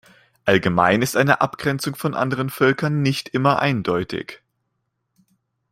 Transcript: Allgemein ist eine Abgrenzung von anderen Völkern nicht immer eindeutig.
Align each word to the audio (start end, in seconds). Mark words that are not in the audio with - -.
Allgemein 0.45 1.03
ist 1.03 1.15
eine 1.15 1.41
Abgrenzung 1.41 1.95
von 1.95 2.15
anderen 2.15 2.49
Völkern 2.49 3.03
nicht 3.03 3.29
immer 3.35 3.59
eindeutig. 3.59 4.41